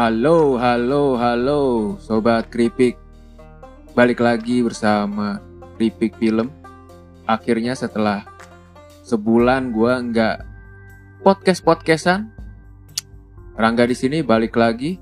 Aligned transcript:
Halo, 0.00 0.56
halo, 0.56 1.20
halo, 1.20 1.60
sobat 2.00 2.48
keripik. 2.48 2.96
Balik 3.92 4.24
lagi 4.24 4.64
bersama 4.64 5.44
keripik 5.76 6.16
film. 6.16 6.48
Akhirnya 7.28 7.76
setelah 7.76 8.24
sebulan 9.04 9.76
gua 9.76 10.00
nggak 10.00 10.40
podcast 11.20 11.60
podcastan, 11.60 12.32
Rangga 13.60 13.84
di 13.84 13.92
sini 13.92 14.24
balik 14.24 14.56
lagi 14.56 14.96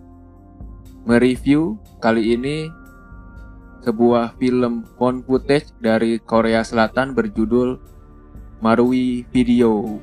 mereview 1.07 1.79
kali 2.03 2.35
ini 2.35 2.67
sebuah 3.87 4.35
film 4.35 4.83
found 4.99 5.23
footage 5.31 5.71
dari 5.79 6.19
Korea 6.19 6.67
Selatan 6.67 7.15
berjudul 7.15 7.79
Marui 8.59 9.23
Video. 9.31 10.03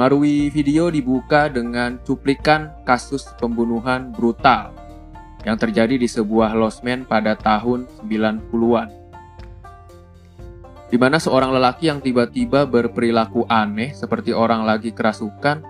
Marui 0.00 0.48
Video 0.48 0.88
dibuka 0.88 1.52
dengan 1.52 2.00
cuplikan 2.00 2.72
kasus 2.88 3.28
pembunuhan 3.36 4.16
brutal 4.16 4.72
yang 5.44 5.60
terjadi 5.60 6.00
di 6.00 6.08
sebuah 6.08 6.56
losmen 6.56 7.04
pada 7.04 7.36
tahun 7.36 7.84
90-an. 8.08 8.88
Di 10.88 10.96
mana 10.96 11.20
seorang 11.20 11.52
lelaki 11.52 11.92
yang 11.92 12.00
tiba-tiba 12.00 12.64
berperilaku 12.64 13.44
aneh 13.44 13.92
seperti 13.92 14.32
orang 14.32 14.64
lagi 14.64 14.88
kerasukan, 14.88 15.60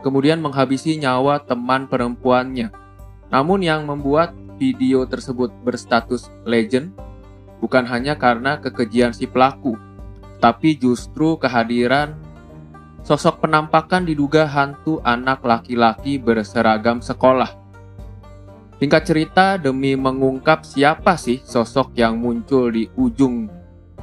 kemudian 0.00 0.40
menghabisi 0.40 0.96
nyawa 0.96 1.44
teman 1.44 1.84
perempuannya. 1.84 2.72
Namun 3.28 3.60
yang 3.60 3.84
membuat 3.84 4.32
video 4.56 5.04
tersebut 5.04 5.52
berstatus 5.60 6.32
legend 6.48 6.96
bukan 7.60 7.84
hanya 7.84 8.16
karena 8.16 8.56
kekejian 8.56 9.12
si 9.12 9.28
pelaku, 9.28 9.76
tapi 10.40 10.80
justru 10.80 11.36
kehadiran 11.36 12.29
Sosok 13.02 13.46
penampakan 13.46 14.06
diduga 14.06 14.46
hantu 14.46 15.00
anak 15.02 15.42
laki-laki 15.42 16.20
berseragam 16.20 17.00
sekolah. 17.00 17.56
Singkat 18.80 19.02
cerita, 19.04 19.46
demi 19.60 19.92
mengungkap 19.96 20.64
siapa 20.64 21.16
sih 21.20 21.40
sosok 21.44 21.92
yang 21.96 22.16
muncul 22.16 22.72
di 22.72 22.88
ujung 22.96 23.48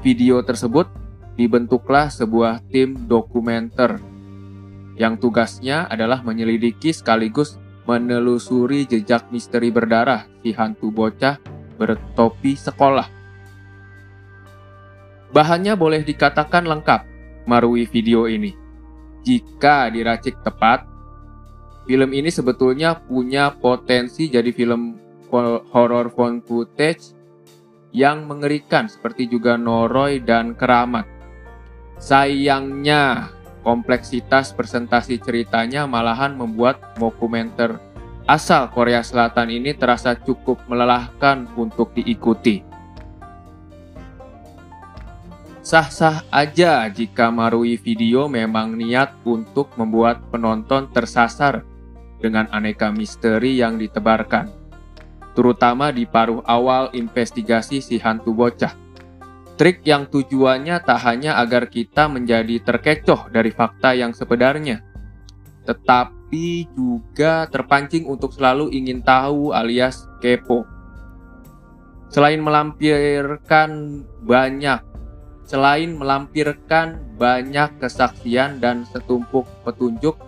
video 0.05 0.45
tersebut, 0.45 0.85
dibentuklah 1.33 2.13
sebuah 2.13 2.61
tim 2.69 3.09
dokumenter 3.09 4.17
yang 4.97 5.21
tugasnya 5.21 5.85
adalah 5.85 6.25
menyelidiki 6.25 6.89
sekaligus 6.89 7.61
menelusuri 7.85 8.89
jejak 8.89 9.29
misteri 9.29 9.69
berdarah 9.69 10.25
si 10.41 10.51
hantu 10.51 10.89
bocah 10.89 11.37
bertopi 11.77 12.57
sekolah. 12.57 13.07
Bahannya 15.31 15.77
boleh 15.77 16.01
dikatakan 16.01 16.65
lengkap, 16.65 17.01
marui 17.45 17.85
video 17.85 18.25
ini. 18.25 18.66
Jika 19.27 19.91
diracik 19.91 20.39
tepat, 20.39 20.87
film 21.83 22.15
ini 22.15 22.31
sebetulnya 22.31 22.95
punya 22.95 23.51
potensi 23.51 24.31
jadi 24.31 24.47
film 24.55 24.95
horror 25.75 26.07
found 26.15 26.47
footage 26.47 27.11
yang 27.91 28.23
mengerikan 28.23 28.87
seperti 28.87 29.27
juga 29.27 29.59
Noroi 29.59 30.23
dan 30.23 30.55
Keramat. 30.55 31.03
Sayangnya, 31.99 33.35
kompleksitas 33.67 34.55
presentasi 34.55 35.19
ceritanya 35.19 35.83
malahan 35.83 36.39
membuat 36.39 36.95
dokumenter 36.95 37.83
asal 38.31 38.71
Korea 38.71 39.03
Selatan 39.03 39.51
ini 39.51 39.75
terasa 39.75 40.15
cukup 40.15 40.63
melelahkan 40.71 41.51
untuk 41.59 41.91
diikuti. 41.91 42.63
Sah-sah 45.67 46.23
aja 46.31 46.87
jika 46.87 47.27
Marui 47.27 47.75
Video 47.75 48.31
memang 48.31 48.79
niat 48.79 49.19
untuk 49.27 49.75
membuat 49.75 50.31
penonton 50.31 50.87
tersasar 50.95 51.67
dengan 52.23 52.47
aneka 52.55 52.87
misteri 52.87 53.59
yang 53.59 53.75
ditebarkan, 53.75 54.47
terutama 55.35 55.91
di 55.91 56.07
paruh 56.07 56.39
awal 56.47 56.87
investigasi 56.95 57.83
si 57.83 57.99
hantu 57.99 58.31
bocah. 58.31 58.71
Trik 59.59 59.83
yang 59.83 60.07
tujuannya 60.07 60.79
tak 60.87 61.03
hanya 61.03 61.35
agar 61.35 61.67
kita 61.67 62.07
menjadi 62.07 62.63
terkecoh 62.63 63.27
dari 63.27 63.51
fakta 63.51 63.91
yang 63.91 64.15
sebenarnya, 64.15 64.79
tetapi 65.67 66.71
juga 66.79 67.43
terpancing 67.51 68.07
untuk 68.07 68.31
selalu 68.31 68.71
ingin 68.71 69.03
tahu 69.03 69.51
alias 69.51 70.07
kepo. 70.23 70.63
Selain 72.07 72.39
melampirkan 72.39 73.99
banyak 74.23 74.86
selain 75.47 75.95
melampirkan 75.95 76.99
banyak 77.15 77.79
kesaksian 77.79 78.59
dan 78.59 78.83
setumpuk 78.83 79.47
petunjuk, 79.63 80.19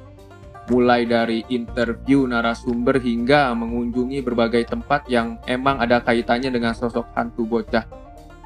mulai 0.71 1.03
dari 1.03 1.43
interview 1.51 2.23
narasumber 2.23 2.97
hingga 3.03 3.51
mengunjungi 3.51 4.23
berbagai 4.23 4.71
tempat 4.71 5.05
yang 5.11 5.35
emang 5.43 5.83
ada 5.83 5.99
kaitannya 5.99 6.55
dengan 6.55 6.71
sosok 6.71 7.11
hantu 7.19 7.43
bocah 7.43 7.83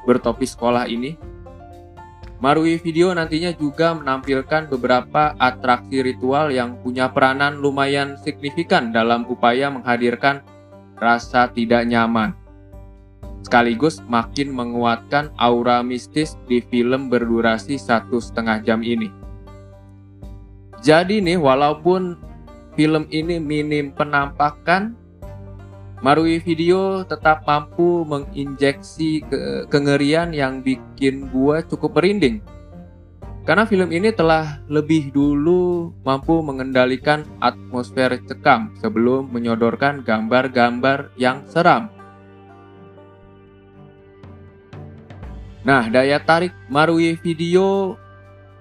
bertopi 0.02 0.44
sekolah 0.44 0.90
ini. 0.90 1.14
Marui 2.42 2.76
Video 2.82 3.14
nantinya 3.14 3.54
juga 3.54 3.94
menampilkan 3.94 4.68
beberapa 4.68 5.32
atraksi 5.38 6.04
ritual 6.04 6.52
yang 6.52 6.76
punya 6.82 7.08
peranan 7.08 7.56
lumayan 7.56 8.20
signifikan 8.20 8.90
dalam 8.90 9.24
upaya 9.30 9.70
menghadirkan 9.70 10.44
rasa 10.98 11.48
tidak 11.54 11.88
nyaman 11.88 12.43
sekaligus 13.44 14.00
makin 14.08 14.56
menguatkan 14.56 15.28
aura 15.36 15.84
mistis 15.84 16.40
di 16.48 16.64
film 16.64 17.12
berdurasi 17.12 17.76
satu 17.76 18.16
setengah 18.18 18.64
jam 18.64 18.80
ini. 18.80 19.12
Jadi 20.80 21.20
nih, 21.20 21.36
walaupun 21.36 22.16
film 22.76 23.04
ini 23.12 23.36
minim 23.36 23.92
penampakan, 23.92 24.96
Marui 26.04 26.36
Video 26.36 27.00
tetap 27.08 27.48
mampu 27.48 28.04
menginjeksi 28.04 29.24
ke 29.24 29.40
kengerian 29.72 30.36
yang 30.36 30.60
bikin 30.60 31.32
gua 31.32 31.64
cukup 31.64 31.96
merinding. 31.96 32.44
Karena 33.44 33.64
film 33.64 33.88
ini 33.92 34.12
telah 34.12 34.60
lebih 34.68 35.12
dulu 35.12 35.92
mampu 36.04 36.40
mengendalikan 36.44 37.24
atmosfer 37.40 38.20
cekam 38.24 38.72
sebelum 38.80 39.32
menyodorkan 39.32 40.04
gambar-gambar 40.04 41.12
yang 41.16 41.44
seram. 41.48 41.92
Nah, 45.64 45.88
daya 45.88 46.20
tarik 46.20 46.52
Marui 46.68 47.16
Video 47.24 47.96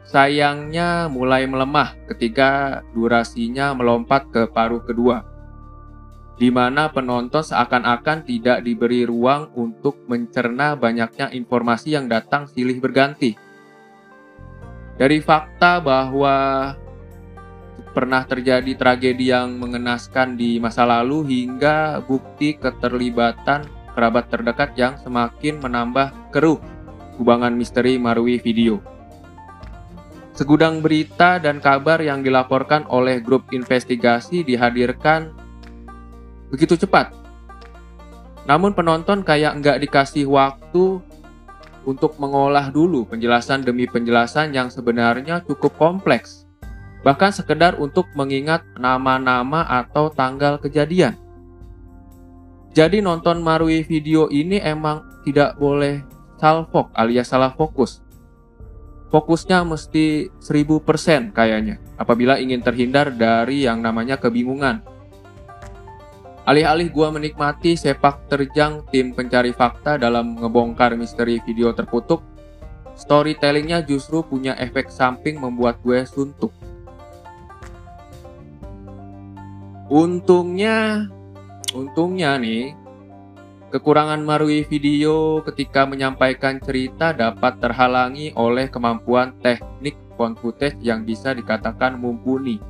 sayangnya 0.08 1.12
mulai 1.12 1.44
melemah 1.44 2.00
ketika 2.08 2.80
durasinya 2.96 3.76
melompat 3.76 4.32
ke 4.32 4.48
paruh 4.48 4.80
kedua, 4.80 5.28
di 6.40 6.48
mana 6.48 6.88
penonton 6.96 7.44
seakan-akan 7.44 8.24
tidak 8.24 8.64
diberi 8.64 9.04
ruang 9.04 9.52
untuk 9.52 10.00
mencerna 10.08 10.80
banyaknya 10.80 11.28
informasi 11.36 11.92
yang 11.92 12.08
datang 12.08 12.48
silih 12.48 12.80
berganti. 12.80 13.36
Dari 14.96 15.20
fakta 15.20 15.84
bahwa 15.84 16.72
pernah 17.92 18.24
terjadi 18.24 18.80
tragedi 18.80 19.28
yang 19.36 19.60
mengenaskan 19.60 20.40
di 20.40 20.56
masa 20.56 20.88
lalu 20.88 21.28
hingga 21.28 22.00
bukti 22.08 22.56
keterlibatan 22.56 23.68
kerabat 23.94 24.32
terdekat 24.32 24.74
yang 24.74 24.98
semakin 24.98 25.62
menambah 25.62 26.10
keruh 26.34 26.73
kubangan 27.18 27.54
misteri 27.54 28.02
Marui 28.02 28.42
Video. 28.42 28.82
Segudang 30.34 30.82
berita 30.82 31.38
dan 31.38 31.62
kabar 31.62 32.02
yang 32.02 32.26
dilaporkan 32.26 32.90
oleh 32.90 33.22
grup 33.22 33.54
investigasi 33.54 34.42
dihadirkan 34.42 35.30
begitu 36.50 36.74
cepat. 36.74 37.14
Namun 38.50 38.74
penonton 38.74 39.22
kayak 39.22 39.62
nggak 39.62 39.78
dikasih 39.86 40.26
waktu 40.26 41.00
untuk 41.86 42.18
mengolah 42.18 42.74
dulu 42.74 43.06
penjelasan 43.06 43.62
demi 43.62 43.86
penjelasan 43.86 44.52
yang 44.58 44.74
sebenarnya 44.74 45.46
cukup 45.46 45.78
kompleks. 45.78 46.50
Bahkan 47.04 47.36
sekedar 47.36 47.78
untuk 47.78 48.08
mengingat 48.16 48.64
nama-nama 48.80 49.68
atau 49.68 50.08
tanggal 50.08 50.58
kejadian. 50.58 51.20
Jadi 52.74 53.06
nonton 53.06 53.44
Marui 53.46 53.86
video 53.86 54.32
ini 54.34 54.58
emang 54.58 55.06
tidak 55.22 55.60
boleh 55.62 56.02
salfok 56.44 56.92
alias 56.92 57.32
salah 57.32 57.56
fokus. 57.56 58.04
Fokusnya 59.08 59.64
mesti 59.64 60.28
1000% 60.44 61.32
kayaknya 61.32 61.80
apabila 61.96 62.36
ingin 62.36 62.60
terhindar 62.60 63.16
dari 63.16 63.64
yang 63.64 63.80
namanya 63.80 64.20
kebingungan. 64.20 64.84
Alih-alih 66.44 66.92
gua 66.92 67.16
menikmati 67.16 67.80
sepak 67.80 68.28
terjang 68.28 68.84
tim 68.92 69.16
pencari 69.16 69.56
fakta 69.56 69.96
dalam 69.96 70.36
ngebongkar 70.36 71.00
misteri 71.00 71.40
video 71.40 71.72
terkutuk, 71.72 72.20
storytellingnya 73.00 73.80
justru 73.88 74.28
punya 74.28 74.52
efek 74.60 74.92
samping 74.92 75.40
membuat 75.40 75.80
gue 75.80 76.04
suntuk. 76.04 76.52
Untungnya, 79.88 81.08
untungnya 81.72 82.36
nih, 82.36 82.76
Kekurangan 83.74 84.22
Marui 84.22 84.62
Video 84.70 85.42
ketika 85.42 85.90
menyampaikan 85.90 86.62
cerita 86.62 87.10
dapat 87.10 87.58
terhalangi 87.58 88.30
oleh 88.38 88.70
kemampuan 88.70 89.34
teknik 89.42 89.98
found 90.14 90.38
footage 90.38 90.78
yang 90.78 91.02
bisa 91.02 91.34
dikatakan 91.34 91.98
mumpuni. 91.98 92.62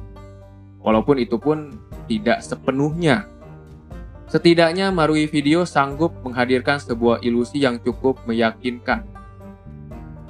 Walaupun 0.79 1.19
itu 1.19 1.35
pun 1.35 1.75
tidak 2.07 2.39
sepenuhnya. 2.39 3.27
Setidaknya 4.31 4.95
Marui 4.95 5.27
Video 5.27 5.67
sanggup 5.67 6.15
menghadirkan 6.23 6.79
sebuah 6.79 7.19
ilusi 7.19 7.59
yang 7.59 7.83
cukup 7.83 8.23
meyakinkan. 8.23 9.03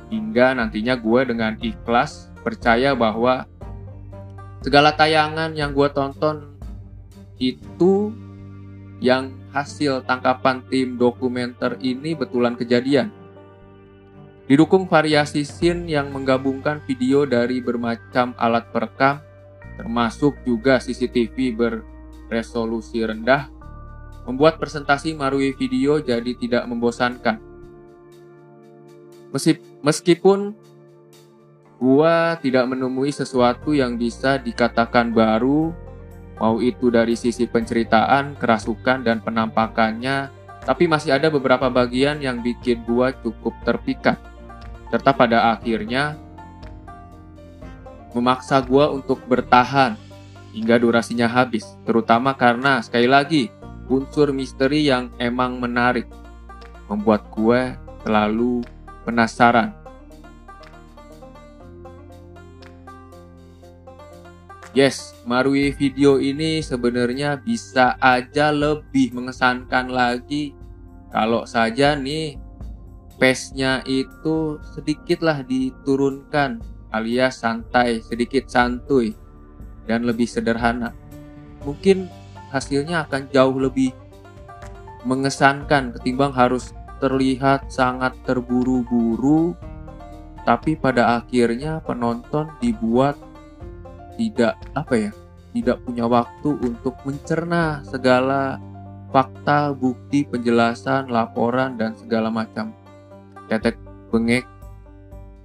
Hingga 0.09 0.57
nantinya 0.57 0.97
gue 0.97 1.21
dengan 1.21 1.53
ikhlas 1.61 2.33
percaya 2.41 2.97
bahwa 2.97 3.45
segala 4.65 4.89
tayangan 4.97 5.53
yang 5.53 5.69
gue 5.69 5.89
tonton 5.93 6.57
itu 7.37 8.09
yang 9.03 9.35
hasil 9.51 10.07
tangkapan 10.07 10.63
tim 10.71 10.95
dokumenter 10.95 11.75
ini 11.83 12.15
betulan 12.15 12.55
kejadian. 12.55 13.11
Didukung 14.47 14.87
variasi 14.87 15.43
scene 15.43 15.91
yang 15.91 16.15
menggabungkan 16.15 16.79
video 16.87 17.27
dari 17.27 17.59
bermacam 17.59 18.31
alat 18.39 18.71
perekam, 18.71 19.19
termasuk 19.75 20.39
juga 20.47 20.79
CCTV 20.79 21.35
berresolusi 21.51 23.03
rendah, 23.03 23.51
membuat 24.23 24.55
presentasi 24.55 25.11
Marui 25.19 25.51
Video 25.51 25.99
jadi 25.99 26.31
tidak 26.39 26.63
membosankan. 26.71 27.43
Meskipun 29.83 30.55
gua 31.75 32.39
tidak 32.39 32.71
menemui 32.71 33.11
sesuatu 33.11 33.75
yang 33.75 33.99
bisa 33.99 34.39
dikatakan 34.39 35.11
baru, 35.11 35.75
mau 36.41 36.57
itu 36.61 36.89
dari 36.89 37.13
sisi 37.13 37.45
penceritaan, 37.45 38.37
kerasukan, 38.37 39.05
dan 39.05 39.21
penampakannya, 39.21 40.29
tapi 40.63 40.87
masih 40.87 41.15
ada 41.15 41.27
beberapa 41.27 41.67
bagian 41.67 42.23
yang 42.23 42.39
bikin 42.39 42.81
gua 42.87 43.11
cukup 43.19 43.53
terpikat 43.67 44.17
serta 44.93 45.09
pada 45.09 45.57
akhirnya 45.57 46.21
memaksa 48.13 48.61
gue 48.61 48.85
untuk 48.93 49.25
bertahan 49.25 49.97
hingga 50.53 50.77
durasinya 50.77 51.25
habis, 51.25 51.65
terutama 51.81 52.37
karena 52.37 52.77
sekali 52.85 53.09
lagi 53.09 53.49
unsur 53.89 54.29
misteri 54.29 54.85
yang 54.85 55.09
emang 55.17 55.57
menarik 55.57 56.05
membuat 56.85 57.25
gue 57.33 57.73
selalu 58.05 58.61
penasaran. 59.01 59.82
Yes, 64.73 65.13
Marui 65.29 65.69
video 65.69 66.17
ini 66.17 66.57
sebenarnya 66.65 67.37
bisa 67.37 67.93
aja 68.01 68.49
lebih 68.49 69.13
mengesankan 69.13 69.93
lagi 69.93 70.57
kalau 71.13 71.45
saja 71.45 71.93
nih 71.93 72.41
pace-nya 73.21 73.85
itu 73.85 74.57
sedikitlah 74.73 75.45
diturunkan 75.45 76.57
alias 76.89 77.45
santai, 77.45 78.01
sedikit 78.01 78.49
santuy 78.49 79.13
dan 79.85 80.09
lebih 80.09 80.25
sederhana. 80.25 80.89
Mungkin 81.61 82.09
hasilnya 82.49 83.05
akan 83.05 83.29
jauh 83.29 83.53
lebih 83.61 83.93
mengesankan 85.05 85.93
ketimbang 85.93 86.33
harus 86.33 86.73
terlihat 86.97 87.69
sangat 87.69 88.17
terburu-buru 88.25 89.53
tapi 90.49 90.73
pada 90.73 91.21
akhirnya 91.21 91.77
penonton 91.85 92.49
dibuat 92.57 93.32
tidak 94.17 94.57
apa 94.73 95.09
ya 95.09 95.11
tidak 95.53 95.77
punya 95.85 96.09
waktu 96.09 96.49
untuk 96.65 96.97
mencerna 97.05 97.85
segala 97.85 98.57
fakta, 99.13 99.69
bukti, 99.77 100.25
penjelasan, 100.25 101.13
laporan, 101.13 101.77
dan 101.77 101.93
segala 101.93 102.33
macam 102.33 102.73
tetek 103.45 103.77
bengek 104.09 104.49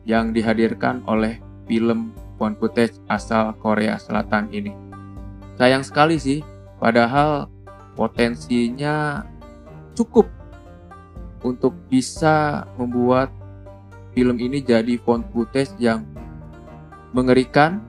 yang 0.08 0.32
dihadirkan 0.32 1.04
oleh 1.04 1.36
film 1.68 2.16
found 2.40 2.56
footage 2.56 2.96
asal 3.12 3.52
Korea 3.60 4.00
Selatan 4.00 4.48
ini. 4.48 4.72
Sayang 5.60 5.84
sekali 5.84 6.16
sih, 6.16 6.40
padahal 6.80 7.52
potensinya 7.92 9.20
cukup 9.92 10.24
untuk 11.44 11.76
bisa 11.92 12.64
membuat 12.80 13.28
film 14.16 14.40
ini 14.40 14.64
jadi 14.64 14.96
found 15.04 15.28
footage 15.36 15.76
yang 15.76 16.08
mengerikan 17.12 17.84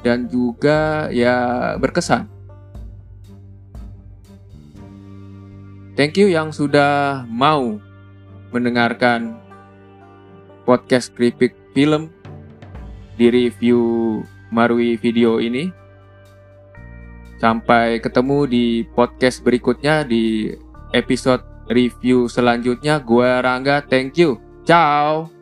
dan 0.00 0.28
juga 0.28 1.08
ya 1.12 1.74
berkesan. 1.80 2.28
Thank 5.96 6.20
you 6.20 6.28
yang 6.28 6.52
sudah 6.52 7.24
mau 7.24 7.80
mendengarkan 8.52 9.40
podcast 10.68 11.16
Kripik 11.16 11.56
Film 11.72 12.12
di 13.16 13.32
review 13.32 13.80
Marui 14.52 15.00
video 15.00 15.40
ini. 15.40 15.72
Sampai 17.40 18.00
ketemu 18.00 18.38
di 18.48 18.64
podcast 18.96 19.40
berikutnya 19.40 20.04
di 20.04 20.52
episode 20.92 21.44
review 21.68 22.28
selanjutnya. 22.28 23.00
Gue 23.00 23.28
Rangga, 23.28 23.84
thank 23.84 24.16
you. 24.20 24.40
Ciao. 24.64 25.35